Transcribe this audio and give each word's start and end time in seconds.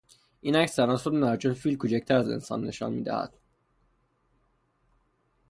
این 0.41 0.55
عکس 0.55 0.75
تناسب 0.75 1.13
ندارد 1.13 1.39
چون 1.39 1.53
فیل 1.53 1.71
را 1.73 1.77
کوچکتر 1.79 2.15
از 2.15 2.29
انسان 2.29 2.63
نشان 2.65 2.93
میدهد. 2.93 3.33